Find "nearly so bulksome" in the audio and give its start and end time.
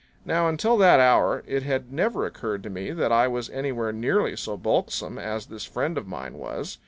3.93-5.19